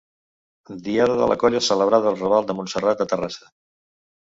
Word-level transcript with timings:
Diada 0.87 1.19
de 1.21 1.29
la 1.33 1.39
Colla 1.45 1.63
celebrada 1.67 2.13
al 2.15 2.21
Raval 2.25 2.51
de 2.51 2.59
Montserrat 2.61 3.05
de 3.05 3.13
Terrassa. 3.17 3.57